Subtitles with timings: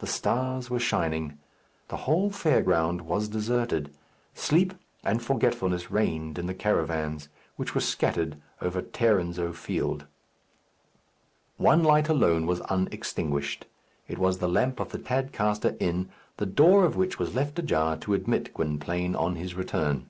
[0.00, 1.38] The stars were shining.
[1.90, 3.94] The whole fair ground was deserted.
[4.34, 10.06] Sleep and forgetfulness reigned in the caravans which were scattered over Tarrinzeau Field.
[11.56, 13.66] One light alone was unextinguished.
[14.08, 16.08] It was the lamp of the Tadcaster Inn,
[16.38, 20.08] the door of which was left ajar to admit Gwynplaine on his return.